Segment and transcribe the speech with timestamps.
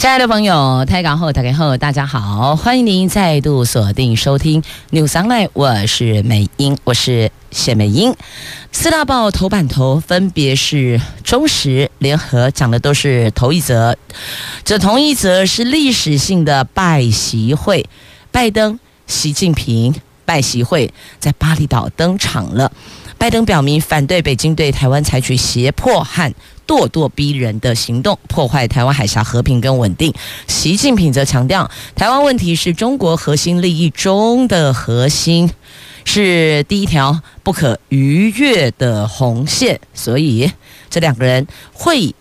[0.00, 4.62] 亲爱的朋友，台港后、台港后，大家好，欢迎您再度锁定收听
[4.92, 8.16] News Online，我是美英，我是谢美英。
[8.72, 13.94] 四大报头版头分别是中时、联合，讲的都是头一则，
[14.64, 17.84] 这同一则是历史性的拜习会，
[18.30, 19.94] 拜登、习近平
[20.24, 22.72] 拜习会在巴厘岛登场了。
[23.18, 26.32] 拜登表明反对北京对台湾采取胁迫和
[26.70, 30.14] 咄咄逼人的行动，破坏台湾海峡和平跟稳定。
[30.46, 35.50] 习近平则强调，台湾问题是中国核心利益中的核心，
[36.04, 39.80] 是第一条不可逾越的红线。
[39.94, 40.52] 所以，
[40.88, 42.14] 这两个人会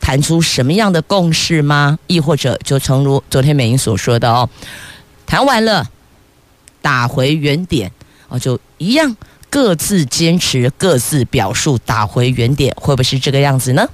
[0.00, 1.96] 谈出什么样的共识吗？
[2.08, 4.50] 亦或者，就诚如昨天美英所说的哦，
[5.24, 5.86] 谈完了，
[6.82, 7.92] 打回原点
[8.26, 9.16] 哦，就一样。
[9.54, 13.88] 各自坚持，各自表述，打回原点，会不会是这个样子呢？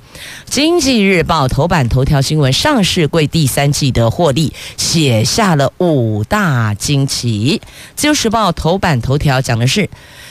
[0.47, 7.61] 经济日报头版头条新闻：上市柜第三季的获利写下了五大惊奇。
[7.95, 9.91] 自由时报头版头条讲的是。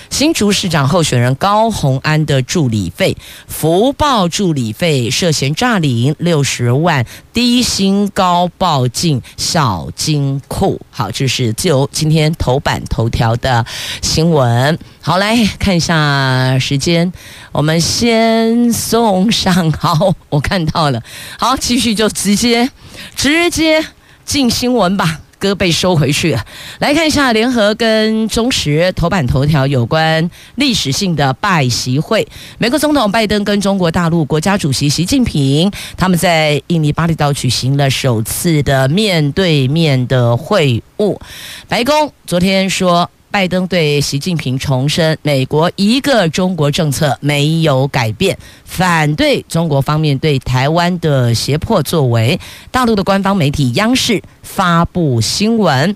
[0.09, 3.15] 新竹市长候选人高虹安的助理费，
[3.47, 10.81] 福报助理费涉嫌诈领六十万，低薪高报进小金库。
[10.91, 13.65] 好，这是自由今天头版头条的
[14.01, 14.77] 新闻。
[14.99, 17.13] 好，来看一下时间，
[17.53, 19.71] 我们先送上。
[19.71, 21.01] 好，我看到了。
[21.37, 22.69] 好，继续就直接
[23.15, 23.85] 直接
[24.25, 25.21] 进新闻吧。
[25.39, 26.45] 歌被收回去了。
[26.77, 32.27] 来看一下联合跟中时头版头条有关历史性的拜习会。
[32.59, 41.17] 美国总统拜登跟中国大陆国家主席习近平，他们在印尼巴厘岛举行了首次的面对面的会晤。
[41.67, 43.09] 白宫昨天说。
[43.31, 48.35] 拜登对习近平重申，美国一个中国政策没有改变，
[48.65, 52.39] 反对中国方面对台湾的胁迫作为。
[52.71, 55.95] 大陆的官方媒体央视发布新闻，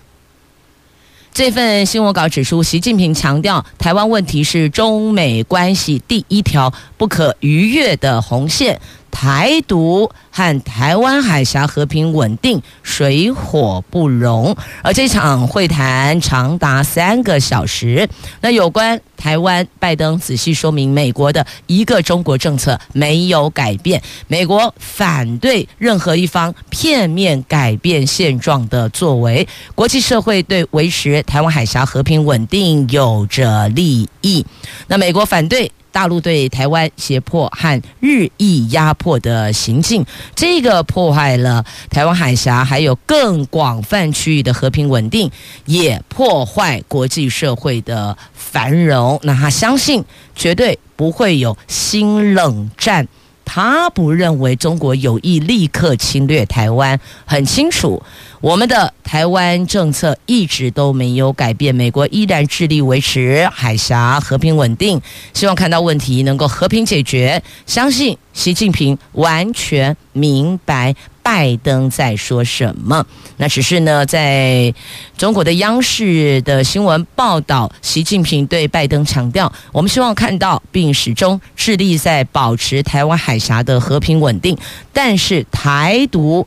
[1.34, 8.80] 这份新闻稿指出，习近平强调，台湾问题是中美关系第一条不可逾越的红线。
[9.14, 18.10] 台独和台湾海峡和平稳定水火不容，而这场会谈长达三个小时。
[18.42, 29.48] 那有关台湾，拜登仔细说明，美国的一个中国政策没有改变，美国反对任何一方片面改变现状的作为。
[29.76, 34.46] 国际社会对维持台湾海峡和平稳定有着利益，
[34.88, 35.72] 那美国反对。
[35.94, 40.04] 大陆对台湾胁迫和日益压迫的行径，
[40.36, 45.32] 这个破坏了台湾海峡还有更广泛区域的和平稳定，
[45.66, 49.20] 也破坏国际社会的繁荣。
[49.22, 50.04] 那他相信
[50.36, 53.08] 绝对不会有新冷战。
[53.46, 58.02] 他不认为中国有意立刻侵略台湾，很清楚，
[58.42, 65.02] 我们的台湾政策一直都没有改变，美国依然致力维持海峡和平稳定，
[65.34, 70.96] 希望看到问题能够和平解决，相信习近平完全明白。
[71.24, 73.04] 拜登在说什么？
[73.38, 74.74] 那只是呢，在
[75.18, 84.58] 中国的央视的新闻报道，习近平对拜登强调：“我们希望看到，并始终致力在保持台湾海峡的和平稳定。
[84.92, 86.46] 但是台独，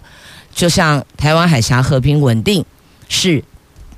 [0.55, 2.65] 就像台湾海峡和平稳定
[3.09, 3.43] 是。”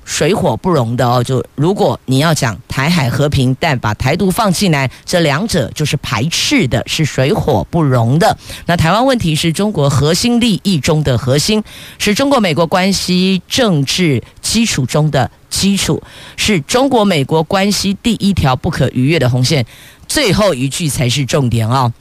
[0.08, 8.36] 水火不容的哦，就如果你要讲台海和平，但把台独放进来，这两者就是排斥的，是水火不容的。
[8.64, 11.62] 那台湾问题是中国核心利益中的核心，
[11.98, 16.02] 是中国美国关系政治基础中的基础，
[16.38, 19.66] 是中国美国关系第一条不可逾越的红线。
[20.08, 21.92] 最后一句才是重点哦。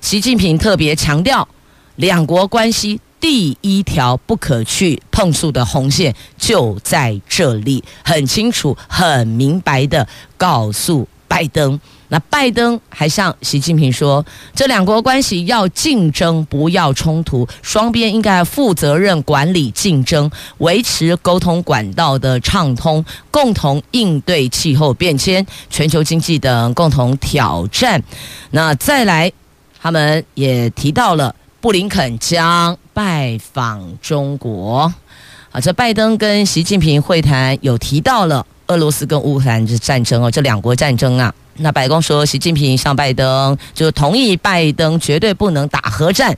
[0.00, 1.46] 习近平特别强调，
[1.94, 3.00] 两国关系。
[3.20, 10.08] 第一条不可去碰触的红线就在这里，很清楚、很明白地
[10.38, 11.78] 告诉拜登。
[12.08, 20.28] 那拜登还向习近平说，这两国关系要竞争，不要冲突，双边应该负责任管理竞争，
[20.58, 28.02] 维持沟通管道的畅通，共同应对气候变迁、全球经济等共同挑战。
[28.50, 29.30] 那再来，
[29.80, 32.76] 他们也提到了布林肯将。
[33.02, 34.92] 拜访中国，
[35.52, 41.34] 啊，这拜登跟习近平会谈有提到了俄罗斯跟乌克兰的战争哦，这两国战争啊。
[41.56, 46.36] 那白宫说，习近平向拜登就同意拜登绝对不能打核战。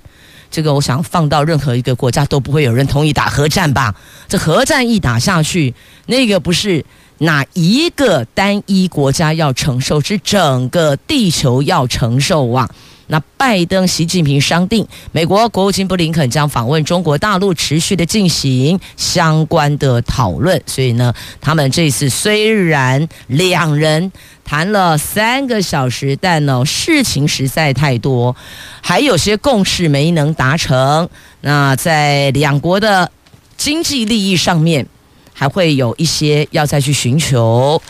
[0.52, 3.92] 这个我想放到任何一个国家都不会有人同意打核战吧？
[4.28, 5.74] 这核战一打下去，
[6.06, 6.84] 那个不是
[7.18, 12.70] 哪一个单一国家要承受，是整个地球要承受啊！
[13.12, 20.58] 那拜登、习近平商定，美国国务卿布林肯将访问中国大陆，持续的进行相关的讨论。
[20.64, 24.10] 所以呢，他们这次虽然两人
[24.46, 28.34] 谈了三个小时，但呢事情实在太多，
[28.80, 31.06] 还有些共识没能达成。
[31.42, 33.10] 那在两国的
[33.58, 34.86] 经济利益上面，
[35.34, 37.82] 还会有一些要再去寻求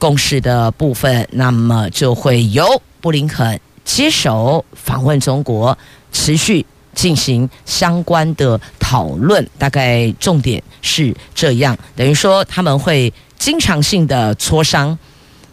[0.00, 1.28] 共识的部分。
[1.30, 3.60] 那么就会由布林肯。
[3.88, 5.76] 接手访问中国，
[6.12, 6.64] 持续
[6.94, 9.48] 进行相关的讨论。
[9.56, 14.96] 大概重点是这样，等于说他们会经常性的磋商，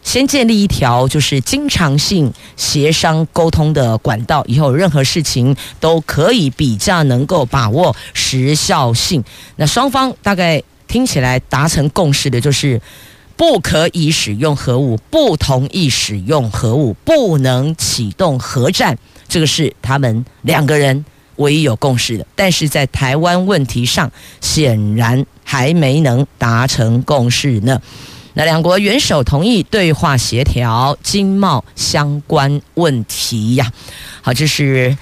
[0.03, 9.23] 先建立一条就是经常性协商沟通的管道，以后任何事情都可以比较能够把握时效性。
[9.55, 12.81] 那双方大概听起来达成共识的就是。
[13.37, 18.97] 不可以使用核武，不同意使用核武，不能启动核战，
[19.27, 21.03] 这个是他们两个人
[21.35, 22.25] 唯一有共识的。
[22.35, 24.11] 但是在台湾问题上，
[24.41, 27.81] 显然还没能达成共识呢。
[28.33, 33.71] 那两国元首同意对话协调经贸相关问题呀。
[34.21, 34.97] 好，这是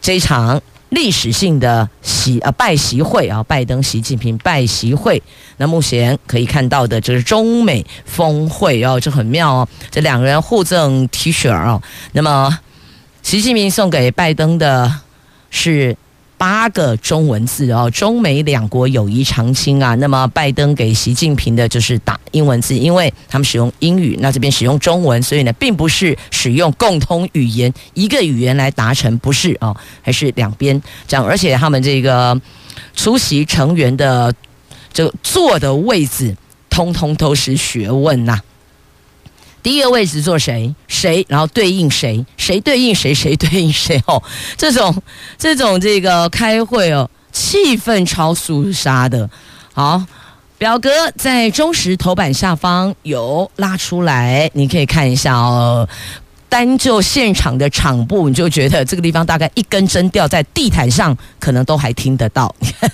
[0.00, 0.62] 这一场。
[0.94, 5.22] 历史性的习啊拜习会啊，拜登、习近平拜习会。
[5.56, 9.68] 那目前可以看到的就是中美峰会哦，这很妙哦。
[9.90, 11.82] 这两个人互赠 T 恤哦。
[12.12, 12.58] 那么，
[13.22, 15.00] 习近平送给拜登的
[15.50, 15.96] 是。
[16.36, 19.94] 八个中文字哦，中美两国友谊长青啊。
[19.94, 32.38] 那么拜登给习近平的就是打英文字，因为他们使用英语，那这边使用中文，所以呢，并不是使用共通语言一个语言来达成，不是哦，还是两边这样，而且他们这个
[32.94, 34.34] 出席成员的
[34.92, 36.36] 这坐的位置，
[36.68, 38.40] 通通都是学问呐、
[39.64, 40.72] 第一个位置坐谁？
[40.86, 41.24] 谁？
[41.26, 42.24] 然后对应谁？
[42.36, 43.14] 谁对应谁？
[43.14, 43.98] 谁对应谁？
[44.06, 44.22] 哦，
[44.58, 45.02] 这种
[45.38, 49.28] 这种这个开会哦，气氛超肃杀的。
[49.72, 50.04] 好，
[50.58, 55.88] 表格在中时头版下方有拉出来，你可以看一下哦。
[56.54, 62.88] 单就现场的场布，你就觉得这个地方大概一根针掉在地毯上，可能都还听得到，你 看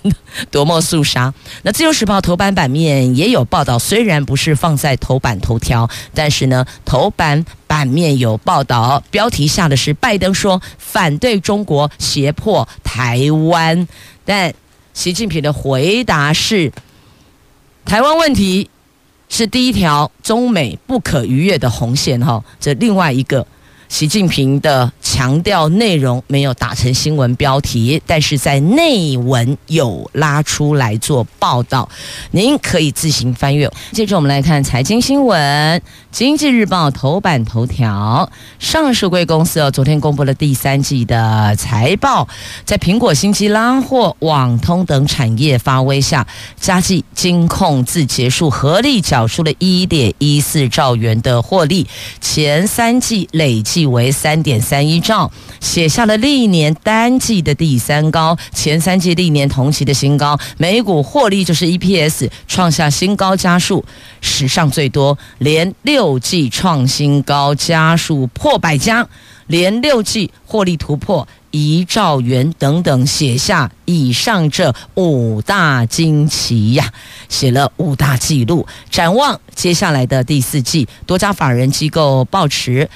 [0.50, 1.30] 多么肃杀。
[1.60, 13.86] 那《自由时报》头版版面也有报道，虽然不是放在头版头条，但是呢，头版版面有报道，标题下的是拜登说反对中国胁迫台湾，
[14.24, 14.54] 但
[14.94, 16.72] 习近平的回答是
[17.84, 18.70] 台湾问题。
[19.30, 23.46] 是第一条中美不可逾越的红线哈，这另外一个。
[23.90, 31.88] 习近平的强调内容没有打成新闻标题，但是在内文有拉出来做报道，
[32.30, 33.68] 您可以自行翻阅。
[33.90, 35.80] 接着我们来看财经新闻，
[36.12, 42.28] 《经济日报》头版头条：上市柜公司哦昨天公布了第三季的财报，
[42.64, 46.24] 在苹果、新机拉货、网通等产业发威下，
[46.60, 51.88] 嘉记、金控自结束合力缴出了一点一四兆元的获利，
[52.20, 53.79] 前三季累计。
[53.86, 63.84] 为三点三一兆，写下了历年单季的第三高，前三季历年同期的新高，每股获利就是 EPS 创下新高家数，
[64.20, 69.06] 史上最多，连六季创新高家数破百家，
[69.46, 76.92] 连六季获利突破一兆元等等，写下以上这五大惊奇呀，
[77.28, 78.66] 写了五大纪录。
[78.88, 82.88] 展望接下来的第四季，多家法人机构抱持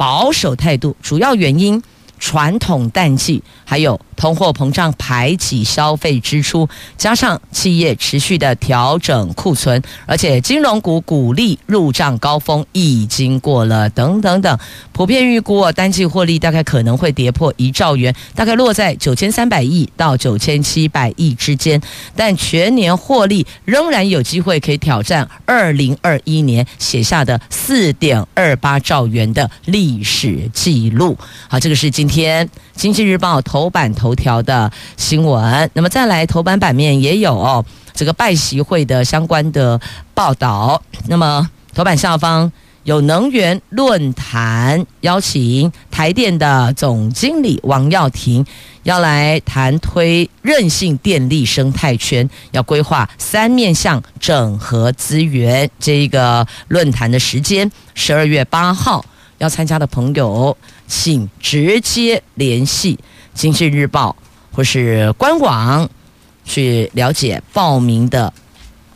[0.00, 1.82] 保守态度，主要原因，
[2.18, 14.58] 传统淡季，还有通货膨胀排挤消费支出，加上企业持续的调整库存，而且金融股股利入账高峰已经过了，等等等，
[14.92, 21.80] 普遍预估单季获利大概可能会跌破一兆元，大概落在九千三百亿到九千七百亿之间，
[22.14, 31.16] 但全年获利仍然有机会可以挑战二零二一年写下的四点二八兆元的历史记录。
[31.48, 32.10] 好，这个是今。
[32.10, 32.44] 天
[32.80, 39.78] 《经济日报》头版头条的新闻，那么再来头版版面也有哦，这个拜习会的相关的
[40.14, 40.82] 报道。
[41.06, 42.50] 那么头版下方
[42.84, 48.46] 有能源论坛，邀请台电的总经理王耀庭
[48.84, 55.68] 要来谈推韧性电力生态圈，要规划三面向整合资源。
[55.78, 59.04] 这一个论坛的时间，十二月八号，
[59.40, 60.56] 要参加的朋友，
[60.86, 62.96] 请直接联系
[63.34, 64.14] 经济日报
[64.52, 65.90] 或是官网
[66.44, 68.32] 去了解报名的。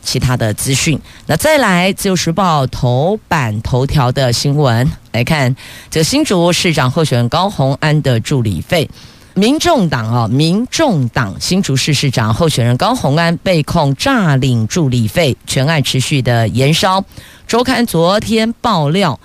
[0.06, 5.56] 其他的资讯，那再来《自由时报》头版头条的新闻来看，
[5.90, 8.86] 这新竹市长候选人高虹安的助理费，
[9.32, 17.02] 民众党啊，民众党新竹市市长候选人高虹安被控诈领助理费，全案持续的延烧。
[17.46, 19.18] 周刊昨天爆料，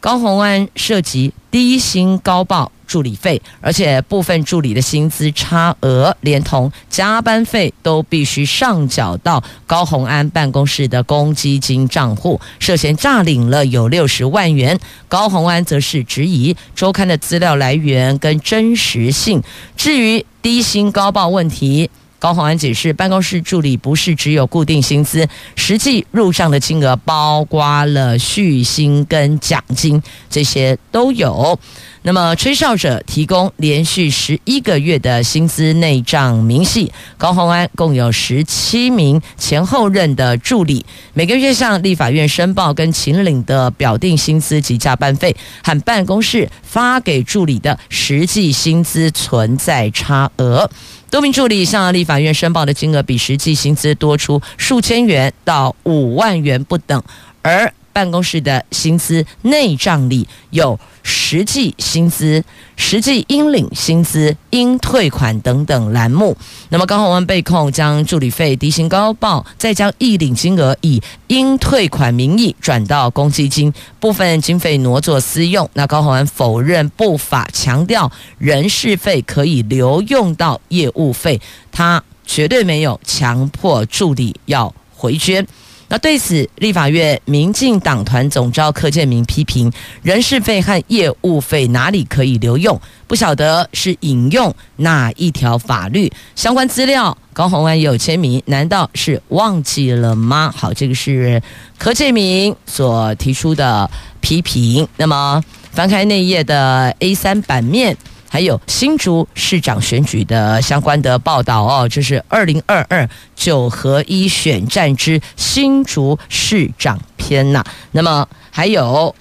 [0.00, 2.70] 高虹安涉及低薪高报。
[2.86, 14.78] 助理费，而且部分助理的薪资差额，连同加班费都必须上缴到高虹安办公室的公积金账户，涉嫌诈领了有六十万元。
[15.08, 19.42] 高虹安则是质疑周刊的资料来源跟真实性。
[19.76, 31.58] 至于低薪高报问题，高虹安解释，办公室助理不是只有固定薪资，实际入账的金额包括了续薪跟奖金，这些都有。
[32.02, 50.70] 那么吹哨者提供连续十一个月的薪资内账明细，高虹安共有十七名前后任的助理，每个月向立法院申报跟秦岭的表定薪资及加班费，和办公室发给助理的实际薪资存在差额。
[51.16, 57.02] 多名助理向立法院申报的金额比实际薪资多出数千元到五万元不等，
[57.40, 62.44] 而办公室的薪资内账里有实际薪资、
[62.76, 66.36] 实际应领薪资、应退款等等栏目。
[66.68, 75.66] 那么高虹安被控将助理费低薪高报，再将预领金额以应退款名义转到公积金，部分经费挪作私用。
[75.72, 81.40] 那高虹安否认不法，强调人事费可以留用到业务费，
[81.72, 85.46] 他绝对没有强迫助理要回捐。
[85.88, 92.80] 那对此，立法院民进党团总召柯建铭批评人事费和业务费哪里可以留用？
[93.06, 97.16] 不晓得是引用哪一条法律相关资料？
[97.32, 100.52] 高虹安也有签名，难道是忘记了吗？
[100.56, 101.40] 好，这个是
[101.78, 103.88] 柯建铭所提出的
[104.20, 104.88] 批评。
[104.96, 105.40] 那么
[105.70, 107.96] 翻开那页的 A 三版面。
[108.28, 117.64] 还有新竹市长选举的相关的报道哦，这是二零二二九合一选战之新竹市长篇呐。
[117.92, 119.14] 那么还有。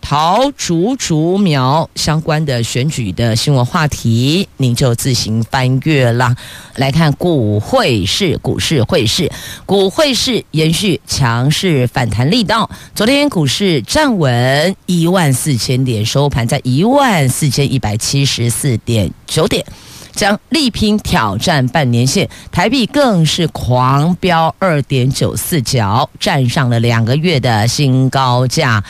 [0.00, 6.34] 桃竹竹苗相关的选举的新闻话题，您就自行翻阅啦。
[6.76, 9.30] 来看股汇市，股市汇市，
[9.66, 12.68] 股汇市延续强势反弹力道。
[12.94, 19.64] 昨天股市站稳一万四千点，收盘在一万四千一百七十四点九点，
[20.12, 22.28] 将力拼挑战半年线。
[22.50, 28.82] 台币更是狂飙二点九四角，站上了两个月的新高价。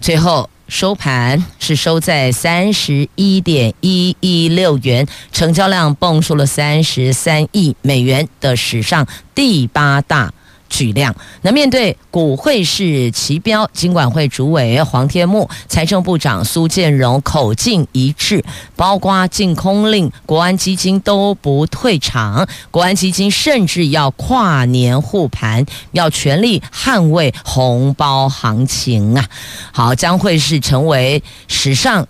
[0.00, 0.50] 最后。
[0.68, 10.32] 收盘是收在三十一点一一六元，成交量蹦出了三十三亿美元的史上第八大。
[10.68, 11.14] 巨量。
[11.42, 18.44] 那面对股汇市齐飙，金管会主委黄天木、财政部长苏建荣口径一致，
[18.74, 29.28] 包括禁空令，国安基金都不退场，国安基金甚至要跨年护盘，要全力捍卫红包行情啊！
[29.72, 32.06] 好，将会是成为史上。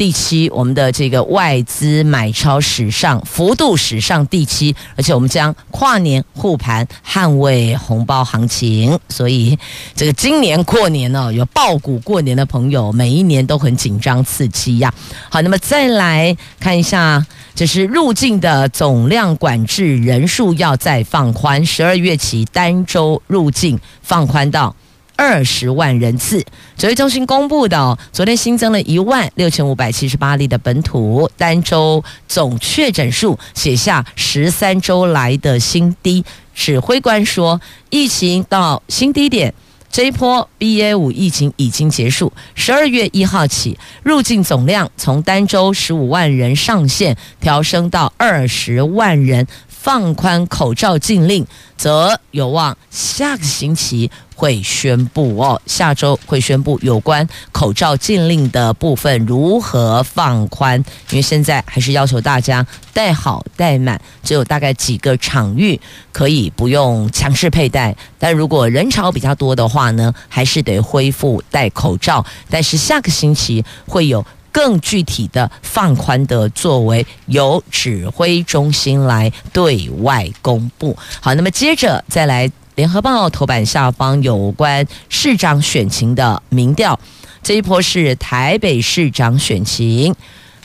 [0.00, 8.98] 第七，我们的这个外资买超史上幅度史上第七，而且我们将跨年护盘，捍卫红包行情。
[9.10, 9.58] 所以，
[9.94, 14.90] 这个今年过年呢，有抱股过年的朋友，每一年都很紧张刺激呀。
[15.28, 24.74] 好，那么再来看一下，这是入境的总量管制人数要再放宽，十二月起单周入境放宽到。
[25.20, 26.42] 二十万人次，
[26.78, 36.24] 指挥中心公布的，昨天新增了一万六千五百七十八例的本土单周总确诊数，写下十三周来的新低。
[36.54, 37.60] 指挥官说，
[37.90, 39.52] 疫情到新低点，
[39.92, 42.32] 这一波 BA 五疫情已经结束。
[42.54, 49.46] 十二月一号起，入境总量从单周十五万人上限调升到二十万人。
[49.82, 60.84] 放宽口罩禁令，则有望下个星期会宣布哦，下周会宣布有关口罩禁令的部分如何放宽。
[61.08, 65.80] 因为现在还是要求大家戴好戴满，只有大概几个场域
[66.12, 72.22] 可以不用强制佩戴，但如果人潮比较多的话呢，还是得恢复戴口罩。
[72.50, 74.22] 但是下个星期会有。
[74.52, 80.96] 更具体的放宽的作为，由指挥中心来对外公布。
[81.20, 86.98] 好，那么接着再来，联合报头版下方有关市长选情的民调，
[87.42, 90.14] 这一波是台北市长选情，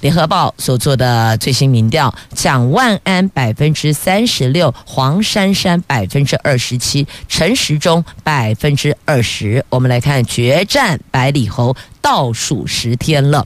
[0.01, 9.65] 联合报所做的最新民调，蒋万安百分之三十六，黄珊珊百分之二十七，陈时中百分之二十。
[9.70, 13.46] 我们来看决战百里侯，倒数十天了。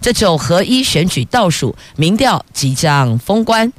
[0.00, 3.72] 这九合一选举倒数，民调即将封关。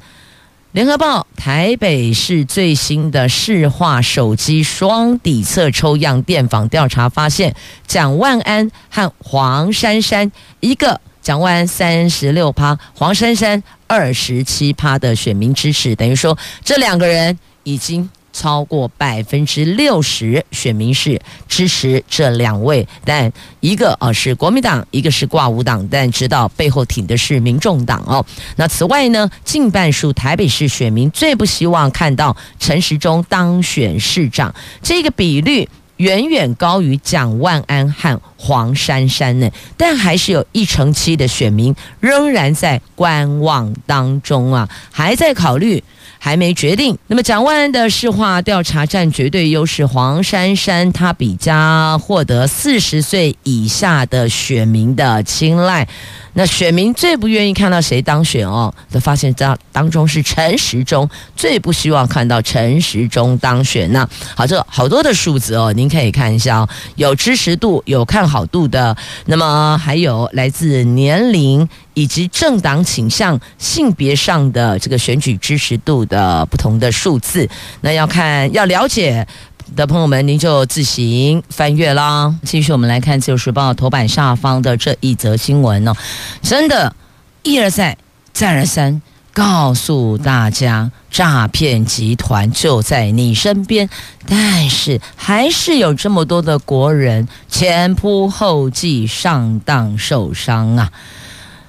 [0.70, 7.54] 联合报台北市最新的市话手机双底侧抽样电访调查发现，
[7.86, 18.08] 蒋万安和黄珊珊，一个蒋万安三十六趴，黄珊珊二十七趴的选民支持，等于说这两个人已经。
[18.32, 28.24] 超过百分之六十选民是支持这两位，但一个啊是国民党，一个是挂五党，但知道背后挺的是民众党哦。
[28.56, 45.84] 那此外呢，近半数台北市选民最不希望看到陈时中当选市长，这个比率远远高于蒋万安和黄珊珊呢，但还是有一成七的选民仍然在观望当中啊，还在考虑。
[46.24, 46.96] 还没决定。
[47.08, 55.88] 那么，蒋万安的市话调查占绝对优势，黄珊珊她比较获得四十岁以下的选民的青睐。
[56.34, 58.72] 那选民最不愿意看到谁当选哦？
[58.90, 63.90] 都发现这当中是陈时中最不希望看到陈时中当选。
[63.92, 68.96] 那好，这好多的数字哦，您可以看一下哦，有支持度、有看好度的，
[69.26, 77.48] 那么还有来自年龄以及政党倾向、性别上的这个选举支持度的不同的数字。
[77.82, 79.26] 那要看要了解。
[79.74, 82.34] 的朋友们，您就自行翻阅啦。
[82.44, 85.94] 继续，我们来看《自由时报》头版下方的这一则新闻哦，
[86.42, 86.94] 真的，
[87.42, 87.96] 一而再，
[88.32, 89.00] 再而三
[89.32, 93.88] 告诉大家，诈骗集团就在你身边，
[94.26, 100.90] 但是还是有这么多的国人前仆后继上当受伤啊。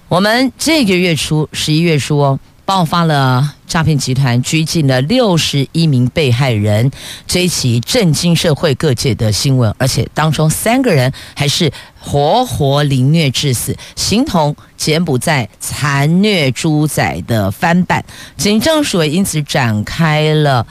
[0.10, 2.39] 我们这个月初，十一月初哦。
[2.65, 6.89] 爆发了诈骗集团拘禁了六十一名被害人，
[7.28, 18.04] 这一起震惊社会各界的新闻，而且当中三个人还是活活凌虐致死，形同柬埔寨残虐猪仔的翻版。
[18.38, 20.65] 警政署也因此展开了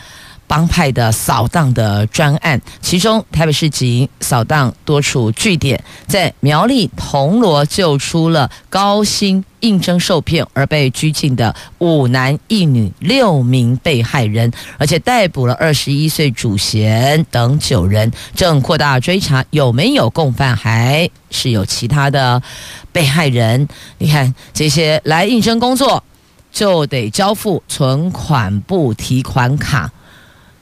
[0.53, 9.43] 帮派的扫荡的专案，其中台北市警扫荡多处据点，在苗栗铜锣救出了高薪。
[9.61, 22.43] 应征受骗而被拘禁的五男一女六名被害人，而且逮捕了二十一岁主嫌等九人，正扩大追查有没有共犯，还是有其他的
[22.91, 23.69] 被害人。
[23.99, 26.03] 你看这些来应征工作，
[26.51, 29.93] 就得交付存款簿提款卡，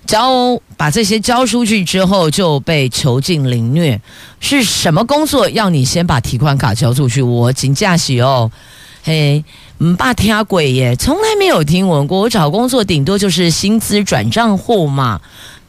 [0.06, 4.00] 交把这些交出去之后，就被囚禁凌虐。
[4.40, 7.22] 是什么工作要你先把提款卡交出去？
[7.22, 8.50] 我请假洗哦。
[9.02, 9.44] 嘿，
[9.78, 12.20] 嗯，爸听鬼耶，从来没有听闻过。
[12.20, 15.20] 我找工作顶多就是薪资转账户嘛。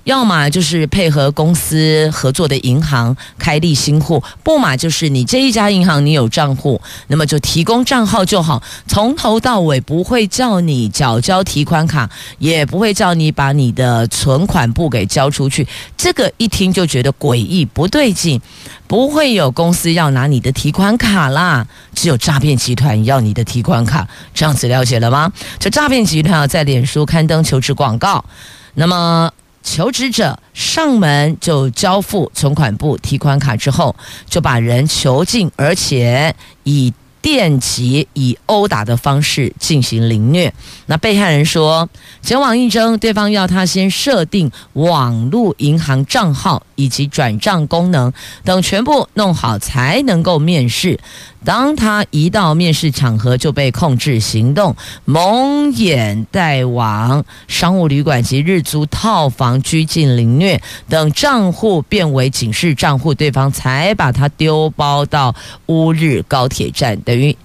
[0.06, 12.10] 要么就是配合公司合作的银行开立新户，不嘛就是你这一家银行你有账户，那么就提供账号就好，从头到尾不会叫你缴交提款卡，
[12.40, 15.68] 也不会叫你把你的存款簿给交出去。
[15.96, 18.42] 这个一听就觉得诡异不对劲，
[18.88, 25.32] 不会有公司要拿你的提款卡啦，只有诈骗集团要你的提款卡，这样子了解了吗？
[25.60, 28.26] 这诈骗集团，在脸书刊登求职广告，
[28.74, 29.32] 那么。
[29.64, 33.96] 求职者上门就交付存款部、提款卡之后，
[34.30, 40.54] 就把人囚禁，而且以电击、以殴打的方式进行凌虐。
[40.88, 41.88] 那被害人说，
[42.22, 48.12] 前往应征，对方要他先设定网络银行账号以及转账功能
[48.44, 51.00] 等全部弄好才能够面试。
[51.44, 65.34] 当他一到面试场合，就被控制行动，蒙眼带往商务旅馆及日租套房拘禁凌虐，等账户变为警示账户，对方才把他丢包到
[65.66, 66.96] 乌日高铁站。
[67.12, 67.36] 等于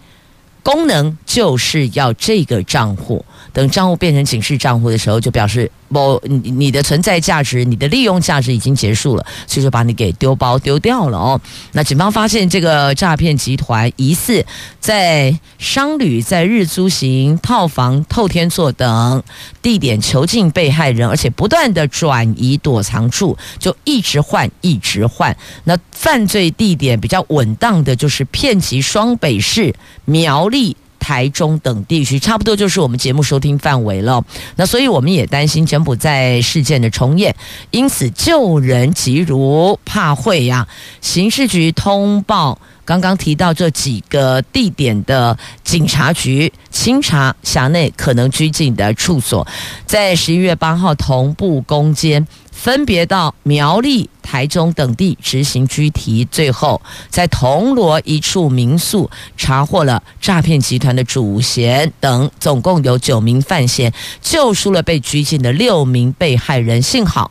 [0.62, 3.24] 功能就是要这个账户，
[3.56, 11.40] 等账户变成警示账户的时候，就表示不，你的存在价值、你的利用价值已经结束了，所以就把你给丢包丢掉了哦。
[11.72, 14.44] 那警方发现这个诈骗集团疑似
[14.78, 19.22] 在商旅、在日租型套房、透天厝等
[19.62, 25.34] 地点囚禁被害人，而且不断的转移躲藏处，就一直换，一直换。
[25.64, 30.76] 那犯罪地点比较稳当的，就是片集双北市、苗栗。
[31.06, 34.24] 台中等地区差不多就是我们节目收听范围了，
[34.56, 37.32] 那所以我们也担心柬埔寨事件的重演，
[37.70, 40.66] 因此救人急如怕会呀。
[41.00, 49.46] 刑事局通报刚刚提到这几个地点的警察局清查辖内可能拘禁的处所，
[49.86, 52.26] 在十一月八号同步攻坚。
[52.56, 63.92] 分别到苗栗、台中等地执行拘提，最后在铜锣一处民宿查获了诈骗集团的主嫌等，总共有九名犯嫌，
[64.22, 67.30] 救出了被拘禁的六名被害人，幸好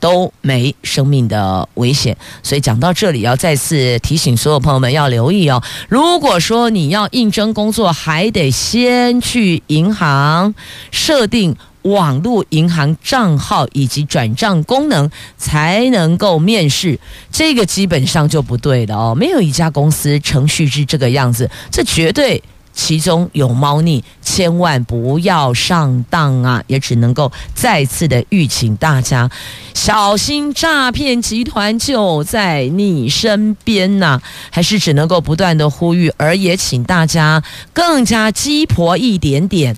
[0.00, 2.14] 都没生命的危险。
[2.42, 5.62] 所以讲到这里，要再次提醒所有朋友们要留意哦。
[5.88, 10.54] 如果说你要应征工作，还得先去银行
[10.90, 11.56] 设定。
[11.84, 16.98] 网络银行账号以及转账功能才能够面试，
[17.30, 19.14] 这个基本上就不对的哦。
[19.14, 22.42] 没有一家公司程序是这个样子，这绝对
[22.72, 26.62] 其中有猫腻，千万不要上当啊！
[26.66, 29.30] 也只能够再次的预请大家
[29.74, 34.20] 小心，诈骗集团就在你身边呐、
[34.50, 39.76] 还是只能够不断的呼吁，而也请大家更加鸡婆一点点。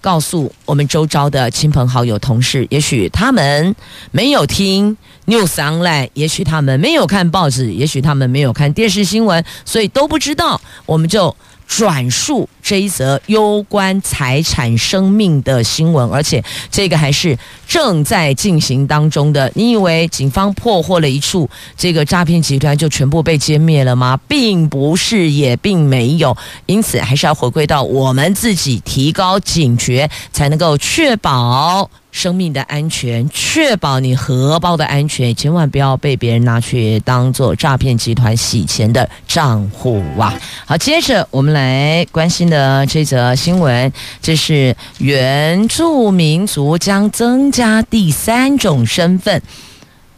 [0.00, 3.74] 告诉我们周遭的亲朋好友、同事，也许他们
[4.10, 10.60] 没有听 News Online，也许他们没有看报纸，也许他们没有看电视新闻，所以都不知道。
[10.86, 11.34] 我们就。
[11.68, 19.52] 转述这一则攸关财产、生命的新闻，而且这个还是正在进行当中的。
[19.54, 24.18] 你以为警方破获了一处这个诈骗集团就全部被歼灭了吗？
[24.26, 26.34] 并不是，也并没有。
[26.66, 31.90] 因此，还是要回归到我们自己，提高警觉，才能够确保。
[32.18, 40.34] 生命的安全，确保你荷包的安全，千万不要被别人拿去当做诈骗集团洗钱的账户哇！
[40.66, 49.40] 好，接着我们来关心的这则新闻，这是原住民族将增加第三种身份，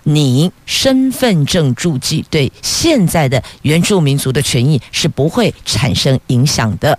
[0.04, 6.98] 你身份证注记对现在的原住民族的权益是不会产生影响的。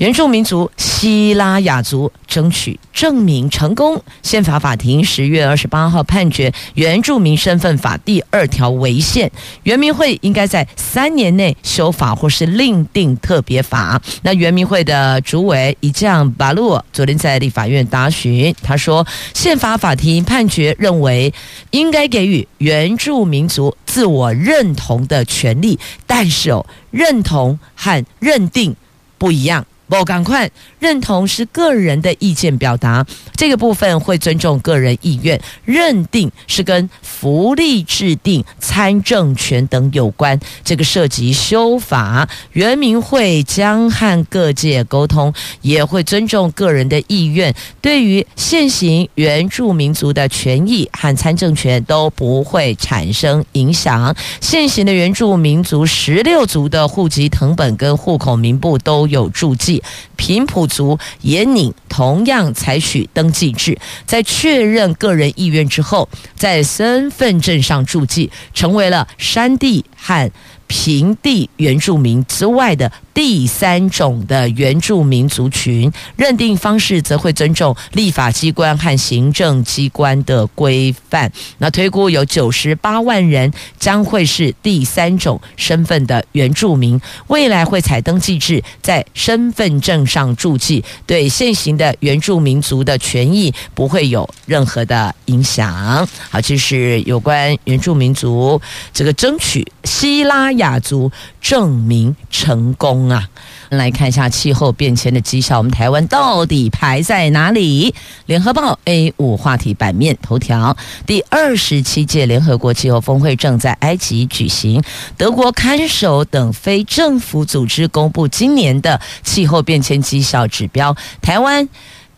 [0.00, 4.02] 原住民族西拉雅族争取证明成功。
[4.22, 9.30] 宪法法庭十月二十八号判决，《原住民身份法》第二条违宪，
[9.64, 14.00] 原民会应该在三年内修法或是另定特别法。
[14.22, 21.30] 那原民会的主委一将巴洛昨天在立法院答询，他说，宪法法庭判决认为，
[21.72, 28.74] 应该给予原住民族自我认同的权利，但是哦，认同和认定
[29.18, 29.66] 不一样。
[29.90, 30.48] 不，赶快
[30.78, 42.28] 认同是个人的意见表达，这个部分会尊重个人意愿；认定是跟福利制定、参政权等有关，这个涉及修法。
[42.52, 54.14] 原民会将和各界沟通，也会尊重个人的意愿，对于现行原住民族的权益和参政权都不会产生影响。
[54.40, 59.79] 现行的原住民族十六族的户籍謄本跟户口名簿都有注记。
[60.16, 70.30] 平埔族也拟同样采取登记制，在确认个人意愿之后，在身份证上注记，成为了山地汉
[70.70, 81.30] 平地原住民之外的第三种的原住民族群，认定方式则会尊重立法机关和行政机关的规范。
[81.58, 96.06] 那推估有九十八万人将会是第三种身份的原住民，未来会采登记制，在身份证上注记，对现行的原住民族的权益不会有任何的影响。
[96.30, 103.28] 好，这是有关原住民族这个争取西拉雅族证明成功啊！
[103.70, 107.94] 来看一下气候变迁的绩效，我们台湾到底排在哪里？
[108.26, 114.82] 联合报 A 五话题版面头条：第二十七届联合国气候峰会正在埃及举行，
[115.16, 121.68] 德国看守等非政府组织公布今年的气候变迁绩效指标，台湾。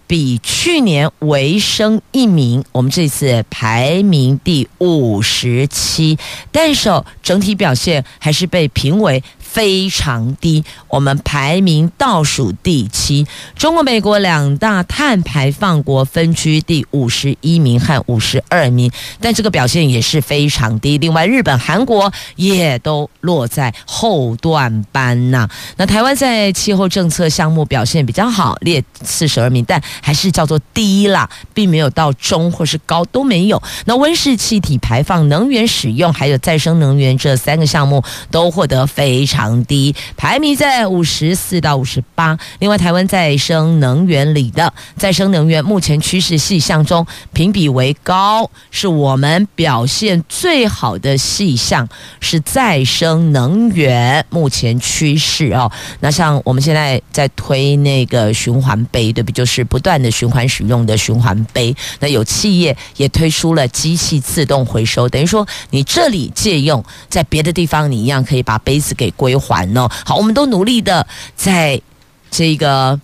[0.06, 6.18] 比去年微升一名，我们这次排名第五十七，
[6.50, 6.90] 但是
[7.22, 13.26] 整体表现还是被评为非常低，我们排名倒数第七。
[13.54, 20.96] 中国、美国两大碳排放国分居第五十一名和五十二名，但这个表现也是非常低。
[20.96, 25.46] 另外，日本、韩国也都落在后段班呐。
[25.76, 33.62] 那台湾在气候政策项目表现比较好，列四十二名，但还是叫做低啦，并没有到中或是高都没有。
[33.84, 42.38] 那温室气体排放、能源使用还有再生能源这三个项目都获得非常低，排名在五十四到五十八。
[42.60, 51.88] 另外，台湾再生能源里的再生能源目前趋势细项中评比为高，是我们表现最好的细项，
[52.20, 55.70] 是再生能源目前趋势哦。
[56.00, 59.32] 那像我们现在在推那个循环杯，对不？
[59.32, 61.74] 就是不断的循环使用的循环杯。
[62.00, 69.88] 那有企业也推出了机器自动回收，等于说你这里借用，在别的地方你一样可以把杯子给归回环呢。
[70.04, 71.80] 好，我们都努力的在
[72.30, 73.00] 这个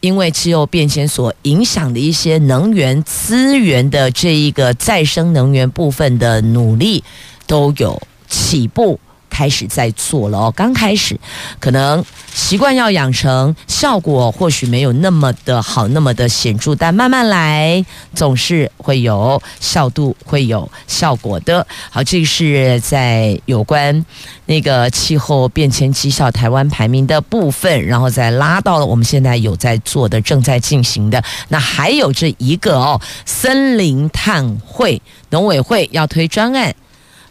[0.00, 7.04] 因为气候变迁所影响的一些能源资源的这一个再生能源部分的努力
[7.46, 8.98] 都有起步。
[9.40, 11.18] 开始在做了哦，刚开始
[11.58, 17.82] 可能习惯要养成，效果或许没有那么的好，那么的显著，但慢慢来，
[18.14, 21.66] 总是会有效度，会有效果的。
[21.88, 24.04] 好，这是在有关
[24.44, 31.24] 那个气候变迁绩效台湾排名的部分，然后再拉到了我们现在有在做的、正在进行的。
[31.48, 35.00] 那还有这一个哦，森林碳汇，
[35.30, 36.74] 农委会要推专案，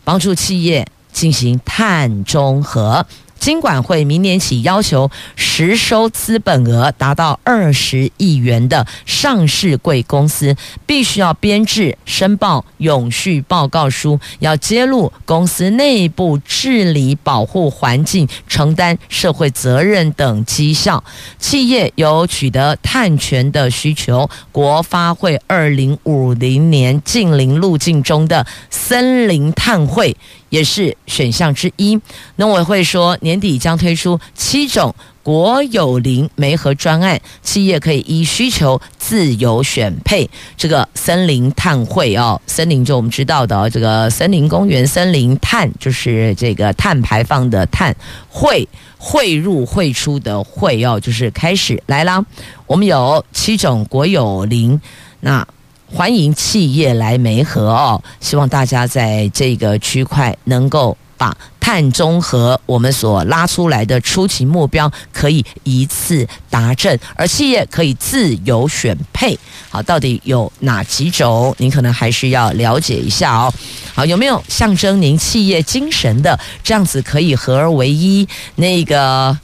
[0.03, 0.87] 帮助企业。
[1.11, 3.05] 进行碳中和，
[3.39, 21.01] 金管会明年起要求实收资本额达到二十亿元的上市贵公司，必须要编制申报永续报告书，要揭露公司内部治理、保护环境、承担社会责任等绩效。
[21.37, 30.17] 企业有取得碳权的需求，国发会二零五零年净零路径中的森林碳汇。
[30.49, 31.99] 也是选项之一。
[32.35, 42.41] 农委会说，年底将推出七种国有林媒合专案，企业可以依需求自由选配这个森林碳汇哦。
[42.47, 47.95] 森林就我们知道的哦，这个森林公园，森林碳就是这个碳排放的碳
[48.27, 52.25] 汇，汇入汇出的汇哦，就是开始来啦。
[52.65, 54.79] 我们有七种国有林，
[55.19, 55.47] 那。
[55.91, 69.37] 欢迎企业来梅河哦，希望大家在这个区块能够把碳中和我们所拉出来的初期目标可以一次达阵，而企业可以自由选配。
[69.69, 71.53] 好，到底有哪几种？
[71.57, 73.51] 您可能还是要了解一下哦。
[73.93, 78.27] 好，有没有象征您企业精神的这样子可以合而为一？
[78.55, 79.37] 那个。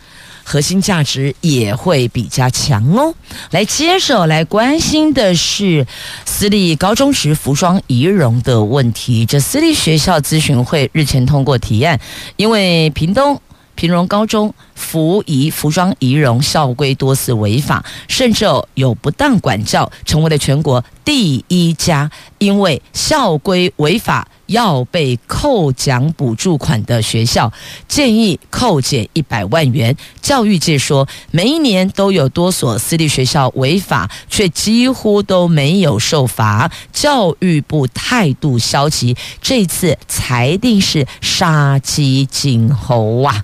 [0.48, 3.14] 核心价值也会比较强哦。
[3.50, 5.86] 来，接着来关心的是
[6.24, 9.26] 私立高中时服装仪容的问题。
[9.26, 12.00] 这私立学校咨询会日前通过提案，
[12.36, 13.42] 因为屏东
[13.74, 24.28] 屏荣高中服仪服装仪容校规多次违法，甚至有不当管教，成为了全国第一家因为校规违法。
[24.48, 27.52] 要被扣奖补助款的学校，
[27.88, 29.96] 建议扣减一百万元。
[30.22, 36.72] 教育界说，每一年都有多所私立学校违法，却几乎都没有受罚。
[36.92, 43.44] 教育部态度消极，这次裁定是杀鸡儆猴啊！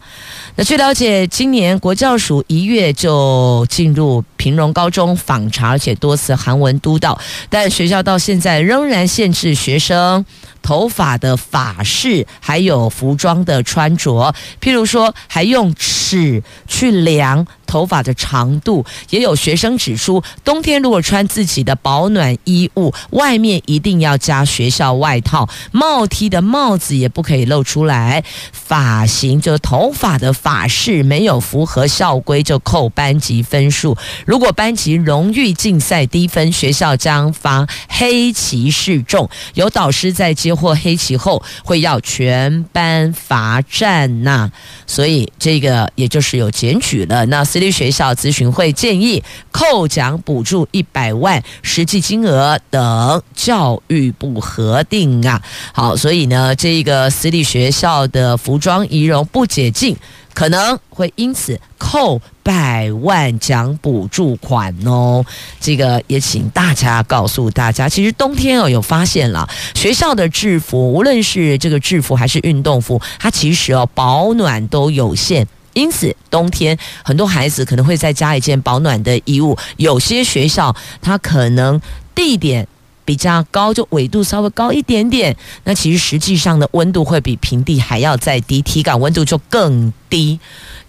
[0.55, 10.25] 那据了解，今年国教署一月就进入平荣高中访查，而且多次韩文督导，但学校到现在仍然限制学生。
[10.63, 18.85] 头发的发饰，还有服装的穿着，譬如说，还用尺去量头发的长度。
[19.09, 25.49] 也有学生指出，冬天如果穿自己的保暖衣物，外面一定要加学校外套。
[25.71, 28.23] 帽 T 的帽子也不可以露出来。
[28.51, 33.97] 发型就头发的发饰没有符合校规，就扣班级分数。
[34.31, 39.29] 如果班级荣誉竞赛低分，学校将发黑旗示众。
[39.55, 40.55] 有导师在接。
[40.61, 44.51] 获黑旗后会要全班罚站呐、
[44.85, 47.25] 所以这个也就是有检举了。
[47.25, 55.41] 那私立学校咨询会建议扣奖补助一百万，实际金额等教育部核定啊。
[55.73, 59.97] 好，所以呢，这个私立学校的服装仪容不解禁。
[60.33, 65.23] 可能会因此扣百万奖补助款哦，
[65.59, 75.47] 这个也请大家告诉大家，其实冬天哦有发现了，学校的制服，无论是这个制服还是运动服，它其实哦保暖都有限。
[75.73, 79.57] 因此冬天很多孩子可能会再加一件保暖的衣物。
[79.77, 81.79] 有些学校它可能
[82.13, 82.67] 地点
[83.05, 90.37] 比较高，就纬度稍微高一点点，那其实实际上的温度会比平地还要再低，体感温度就更低。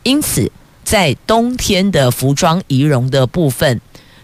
[0.03, 0.51] 因此，
[0.93, 3.81] 在冬天的服装仪容的部分，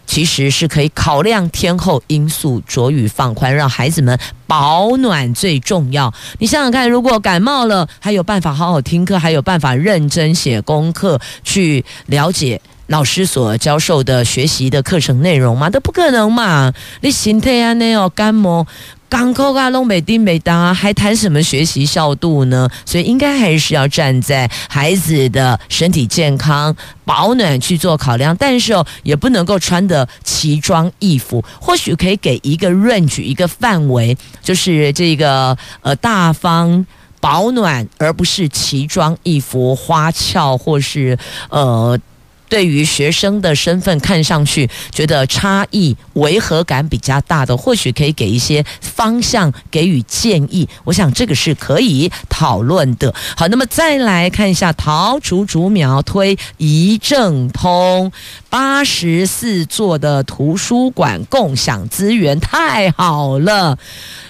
[0.07, 6.13] 其实是可以考量天候因素，着雨放宽，让孩子们保暖最重要。
[6.39, 15.71] 你想想看，如果感冒了，还有办法好好听课，还有办法认真写功课，去了解老师所教授的学习的课程内容吗？
[15.71, 16.75] 都不可能嘛！
[17.01, 18.67] 你身体啊，那哦感冒。
[19.09, 22.69] 港口啊，拢没叮没当啊，还谈什么学习效度呢？
[22.85, 28.37] 所以应该还是要站在孩子的身体健康、保暖去做考量。
[28.37, 31.43] 但是哦，也不能够穿的奇装异服。
[31.61, 36.85] 或许可以给一个 range 一个范围，就是这个呃大方
[37.19, 41.19] 保暖，而不是奇装异服、花俏或是
[41.49, 41.99] 呃。
[42.49, 50.69] 对于学生的身份看上去觉得差异违和感比较大的，或许可以给一些方向，给予建议。
[50.85, 53.15] 我想这个是可以讨论的。
[53.37, 58.11] 好，那么再来看一下桃竹竹苗推一证通，
[58.49, 63.79] 八十四座的图书馆共享资源，太好了。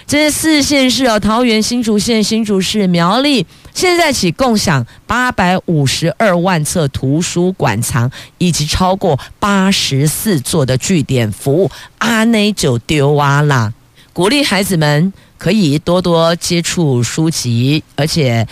[0.09, 3.45] 这四县市哦，桃园、新竹县、新竹市、苗栗。
[3.75, 11.69] 现在起共享八百五十二万册图书馆藏，以及超过八十四座的据点服务，
[11.99, 13.71] 阿内就丢哇啦！
[14.11, 18.47] 鼓励孩子们可以多多接触书籍，而且。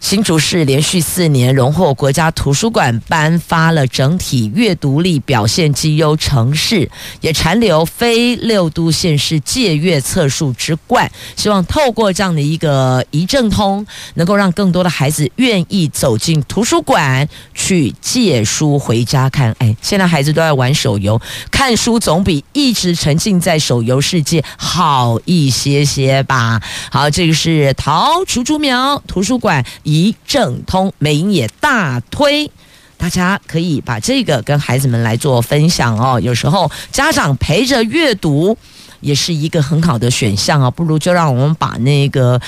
[0.00, 11.08] 新竹市连续四年荣获国家图书馆颁发了整体阅读力表现绩优城市，也残留非六都县市借阅册数之冠。
[11.36, 19.54] 希望透过这样的一个一证通，能够让更多的孩子愿意走进图书馆去借书回家看。
[19.58, 21.20] 哎，现在孩子都在玩手游，
[21.52, 26.60] 看书总比一直沉浸在手游世界好一些些吧。
[26.90, 29.64] 好，这个是桃竹竹苗图书馆。
[29.90, 32.50] 一证通，美英也大推，
[32.96, 36.20] 大家可以把这个跟孩子们来做分享哦。
[36.20, 38.56] 有时候家长陪着阅读
[39.00, 42.40] 也是一个很好的选项啊，不如就让我们把那个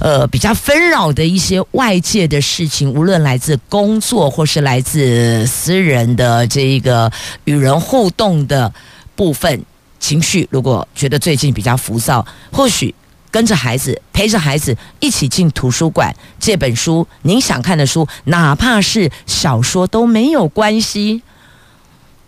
[0.00, 7.12] 呃比较纷扰的一些外界的事情，无论来自工作或是来自私人的这一个
[7.44, 8.72] 与人互动的
[9.14, 9.62] 部分
[9.98, 12.94] 情绪，如果觉得最近比较浮躁，或许。
[13.30, 21.22] 跟着孩子，陪着孩子一起进图书馆借本书，您想看的书，哪怕是小说都没有关系，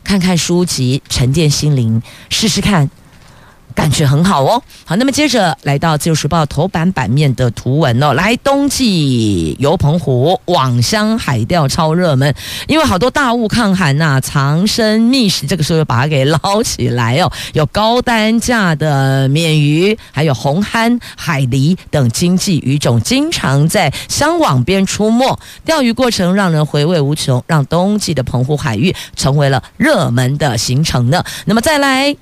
[0.05, 2.91] 看看书籍，沉淀心灵，试试看。
[3.79, 4.61] 感觉很好哦。
[4.85, 8.13] 好，那么接着来到《自由时报》头版版面的图文哦。
[8.13, 12.35] 来，冬季游澎湖，网箱海钓超热门，
[12.67, 17.31] 因为好多大物抗寒呐、藏身觅食，这个时候把它给捞起来哦。
[17.53, 25.39] 有高单价的鲶鱼，还有红憨、海狸等经济鱼种，经常在箱网边出没。
[25.65, 31.23] 钓鱼过程让人回味无穷，让冬季的澎湖海域成为了热门的行程呢。
[31.45, 32.17] 那么再来。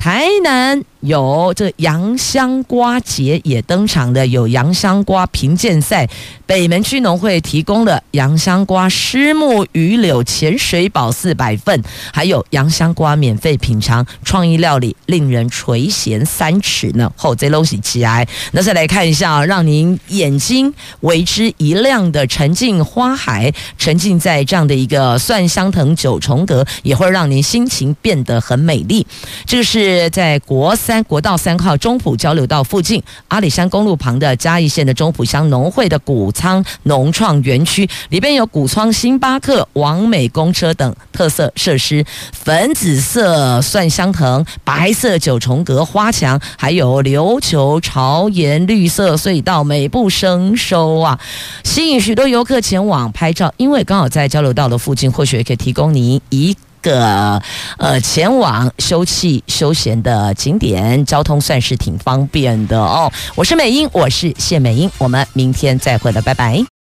[0.00, 6.08] 台南有这洋香瓜节也登场的，有洋香瓜评鉴赛，
[6.46, 11.82] 北门区农会提供了洋香瓜虱目鱼柳潜水饱四百份，
[12.14, 17.12] 还有洋香瓜免费品尝，创意料理令人垂涎三尺呢。
[17.14, 29.06] 后这东西起来，那再来看一下，让您眼睛为之一亮的沉浸花海，沉浸在这样的一个蒜香藤九重阁，也会让您心情变得很美丽。
[29.44, 29.89] 这个是。
[29.90, 42.04] 是在国三国道三号中埔交流道附近，阿里山公路旁的嘉义县的中埔乡农会的谷仓农创园区，里边有谷仓星巴克、完美公车等特色设施。
[42.32, 51.18] 粉紫色蒜香藤、白色九重阁花墙，还有琉球朝盐绿色隧道，美不胜收啊！
[51.64, 56.56] 吸引许多游客前往拍照，因为刚好在交流道的附近，或许也可以提供你一。
[56.82, 57.40] 个
[57.78, 63.10] 呃，前往休憩休闲的景点，交通算是挺方便的哦。
[63.34, 66.79] 我是美英，我是谢美英，我们明天再会了，拜拜。